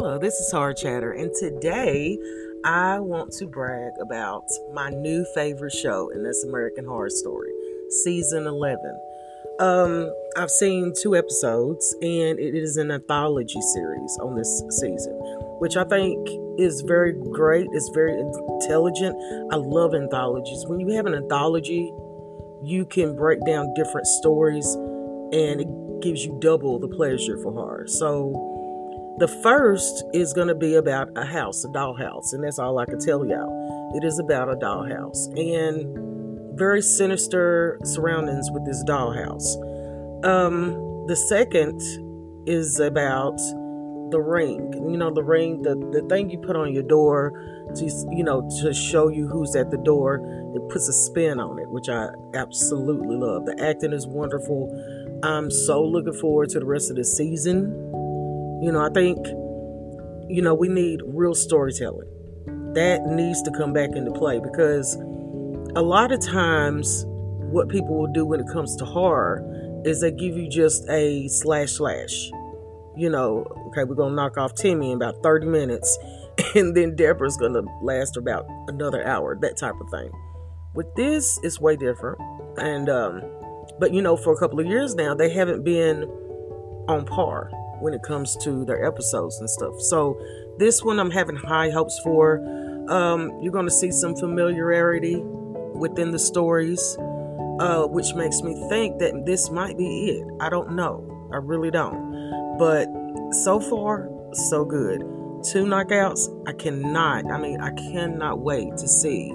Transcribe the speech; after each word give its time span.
Hello, 0.00 0.16
this 0.16 0.34
is 0.34 0.52
Horror 0.52 0.74
Chatter, 0.74 1.10
and 1.10 1.34
today 1.34 2.16
I 2.64 3.00
want 3.00 3.32
to 3.32 3.48
brag 3.48 3.94
about 4.00 4.44
my 4.72 4.90
new 4.90 5.26
favorite 5.34 5.72
show, 5.72 6.08
and 6.12 6.24
that's 6.24 6.44
American 6.44 6.84
Horror 6.84 7.10
Story, 7.10 7.50
season 8.04 8.46
11. 8.46 8.78
Um, 9.58 10.14
I've 10.36 10.52
seen 10.52 10.92
two 11.02 11.16
episodes, 11.16 11.96
and 12.00 12.38
it 12.38 12.54
is 12.54 12.76
an 12.76 12.92
anthology 12.92 13.60
series 13.74 14.16
on 14.22 14.36
this 14.36 14.62
season, 14.70 15.14
which 15.58 15.76
I 15.76 15.82
think 15.82 16.28
is 16.60 16.82
very 16.82 17.14
great. 17.32 17.66
It's 17.72 17.88
very 17.88 18.20
intelligent. 18.20 19.16
I 19.50 19.56
love 19.56 19.96
anthologies. 19.96 20.64
When 20.68 20.78
you 20.78 20.94
have 20.94 21.06
an 21.06 21.14
anthology, 21.14 21.92
you 22.62 22.86
can 22.88 23.16
break 23.16 23.44
down 23.44 23.74
different 23.74 24.06
stories, 24.06 24.64
and 25.32 25.60
it 25.60 26.00
gives 26.02 26.24
you 26.24 26.38
double 26.40 26.78
the 26.78 26.86
pleasure 26.86 27.36
for 27.38 27.52
horror. 27.52 27.88
So, 27.88 28.54
the 29.18 29.28
first 29.42 30.04
is 30.12 30.32
going 30.32 30.48
to 30.48 30.54
be 30.54 30.74
about 30.74 31.08
a 31.16 31.24
house, 31.24 31.64
a 31.64 31.68
dollhouse, 31.68 32.32
and 32.32 32.44
that's 32.44 32.58
all 32.58 32.78
I 32.78 32.86
can 32.86 33.00
tell 33.00 33.26
y'all. 33.26 33.92
It 33.96 34.04
is 34.04 34.18
about 34.18 34.48
a 34.48 34.56
dollhouse 34.56 35.26
and 35.36 36.56
very 36.58 36.82
sinister 36.82 37.78
surroundings 37.84 38.48
with 38.52 38.64
this 38.64 38.82
dollhouse. 38.84 39.56
Um, 40.24 41.06
the 41.06 41.16
second 41.16 41.80
is 42.46 42.80
about 42.80 43.38
the 44.10 44.20
ring. 44.20 44.72
You 44.72 44.96
know, 44.96 45.12
the 45.12 45.22
ring, 45.22 45.62
the, 45.62 45.74
the 45.74 46.06
thing 46.08 46.30
you 46.30 46.38
put 46.38 46.56
on 46.56 46.72
your 46.72 46.82
door 46.82 47.32
to, 47.76 47.84
you 48.10 48.24
know, 48.24 48.48
to 48.62 48.72
show 48.72 49.08
you 49.08 49.28
who's 49.28 49.54
at 49.54 49.70
the 49.70 49.78
door. 49.78 50.16
It 50.54 50.68
puts 50.70 50.88
a 50.88 50.92
spin 50.92 51.40
on 51.40 51.58
it, 51.58 51.68
which 51.68 51.88
I 51.88 52.08
absolutely 52.34 53.16
love. 53.16 53.46
The 53.46 53.62
acting 53.62 53.92
is 53.92 54.06
wonderful. 54.06 54.68
I'm 55.22 55.50
so 55.50 55.82
looking 55.82 56.14
forward 56.14 56.50
to 56.50 56.60
the 56.60 56.66
rest 56.66 56.90
of 56.90 56.96
the 56.96 57.04
season. 57.04 57.87
You 58.60 58.72
know, 58.72 58.80
I 58.80 58.90
think, 58.90 59.24
you 60.28 60.42
know, 60.42 60.52
we 60.52 60.68
need 60.68 61.00
real 61.04 61.34
storytelling. 61.34 62.08
That 62.74 63.06
needs 63.06 63.40
to 63.42 63.52
come 63.52 63.72
back 63.72 63.90
into 63.94 64.10
play 64.10 64.40
because 64.40 64.94
a 65.76 65.82
lot 65.82 66.10
of 66.10 66.20
times 66.20 67.04
what 67.06 67.68
people 67.68 67.96
will 67.96 68.12
do 68.12 68.24
when 68.24 68.40
it 68.40 68.46
comes 68.52 68.74
to 68.76 68.84
horror 68.84 69.44
is 69.84 70.00
they 70.00 70.10
give 70.10 70.36
you 70.36 70.48
just 70.48 70.88
a 70.88 71.28
slash 71.28 71.72
slash. 71.72 72.30
You 72.96 73.10
know, 73.10 73.44
okay, 73.68 73.84
we're 73.84 73.94
gonna 73.94 74.16
knock 74.16 74.36
off 74.36 74.54
Timmy 74.54 74.90
in 74.90 74.96
about 74.96 75.22
30 75.22 75.46
minutes, 75.46 75.96
and 76.56 76.76
then 76.76 76.96
Deborah's 76.96 77.36
gonna 77.36 77.62
last 77.80 78.16
about 78.16 78.44
another 78.66 79.06
hour, 79.06 79.38
that 79.40 79.56
type 79.56 79.74
of 79.80 79.88
thing. 79.90 80.10
With 80.74 80.92
this, 80.96 81.38
it's 81.44 81.60
way 81.60 81.76
different. 81.76 82.18
And 82.58 82.88
um, 82.88 83.22
but 83.78 83.94
you 83.94 84.02
know, 84.02 84.16
for 84.16 84.32
a 84.32 84.36
couple 84.36 84.58
of 84.58 84.66
years 84.66 84.96
now, 84.96 85.14
they 85.14 85.30
haven't 85.30 85.64
been 85.64 86.04
on 86.88 87.04
par 87.06 87.50
when 87.80 87.94
it 87.94 88.02
comes 88.02 88.36
to 88.44 88.64
their 88.64 88.84
episodes 88.84 89.38
and 89.38 89.48
stuff. 89.48 89.80
So 89.80 90.20
this 90.58 90.82
one 90.82 90.98
I'm 90.98 91.10
having 91.10 91.36
high 91.36 91.70
hopes 91.70 91.98
for. 92.02 92.38
Um, 92.88 93.38
you're 93.42 93.52
going 93.52 93.66
to 93.66 93.70
see 93.70 93.90
some 93.90 94.16
familiarity 94.16 95.16
within 95.74 96.10
the 96.10 96.18
stories, 96.18 96.96
uh, 97.60 97.86
which 97.86 98.14
makes 98.14 98.42
me 98.42 98.54
think 98.68 98.98
that 98.98 99.24
this 99.26 99.50
might 99.50 99.76
be 99.76 100.10
it. 100.10 100.26
I 100.40 100.48
don't 100.48 100.72
know. 100.72 101.04
I 101.32 101.36
really 101.36 101.70
don't. 101.70 102.56
But 102.58 102.88
so 103.44 103.60
far, 103.60 104.08
so 104.32 104.64
good. 104.64 105.00
Two 105.44 105.64
knockouts. 105.64 106.48
I 106.48 106.52
cannot. 106.52 107.30
I 107.30 107.38
mean, 107.38 107.60
I 107.60 107.70
cannot 107.72 108.40
wait 108.40 108.76
to 108.78 108.88
see 108.88 109.28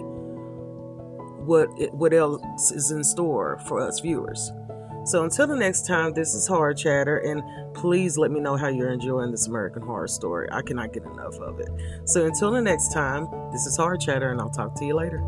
what 1.46 1.70
it, 1.78 1.94
what 1.94 2.14
else 2.14 2.72
is 2.72 2.92
in 2.92 3.04
store 3.04 3.60
for 3.68 3.80
us 3.82 4.00
viewers. 4.00 4.52
So 5.06 5.24
until 5.26 5.48
the 5.48 5.56
next 5.58 5.86
time, 5.86 6.14
this 6.14 6.34
is 6.34 6.48
Horror 6.48 6.74
Chatter, 6.74 7.18
and 7.18 7.44
please 7.74 8.18
let 8.18 8.32
me 8.32 8.40
know 8.40 8.56
how 8.56 8.70
you're 8.70 8.92
enjoying 8.92 9.32
this 9.32 9.48
American 9.48 9.82
Horror 9.82 10.08
Story. 10.08 10.48
I 10.50 10.62
cannot 10.62 10.94
get 10.94 11.04
enough 11.04 11.36
of 11.36 11.60
it. 11.60 11.70
So 12.06 12.26
until 12.26 12.52
the 12.52 12.62
next 12.62 12.94
time, 12.94 13.28
this 13.52 13.66
is 13.66 13.76
Horror 13.76 13.98
Chatter, 13.98 14.32
and 14.32 14.40
I'll 14.40 14.50
talk 14.50 14.76
to 14.76 14.86
you 14.86 14.96
later. 14.96 15.22